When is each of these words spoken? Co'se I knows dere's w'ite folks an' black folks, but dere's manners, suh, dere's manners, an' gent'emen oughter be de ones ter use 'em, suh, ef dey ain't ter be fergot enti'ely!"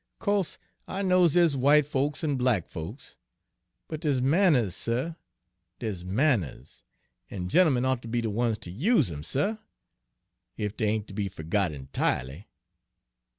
Co'se 0.17 0.57
I 0.87 1.03
knows 1.03 1.35
dere's 1.35 1.53
w'ite 1.53 1.85
folks 1.85 2.23
an' 2.23 2.35
black 2.35 2.65
folks, 2.67 3.17
but 3.87 3.99
dere's 4.01 4.19
manners, 4.19 4.75
suh, 4.75 5.13
dere's 5.77 6.03
manners, 6.03 6.83
an' 7.29 7.49
gent'emen 7.49 7.85
oughter 7.85 8.07
be 8.07 8.19
de 8.19 8.29
ones 8.31 8.57
ter 8.57 8.71
use 8.71 9.11
'em, 9.11 9.21
suh, 9.21 9.57
ef 10.57 10.75
dey 10.75 10.87
ain't 10.87 11.07
ter 11.07 11.13
be 11.13 11.29
fergot 11.29 11.71
enti'ely!" 11.71 12.45